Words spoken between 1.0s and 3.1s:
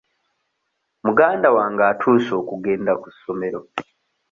Muganda wange atuuse okugenda ku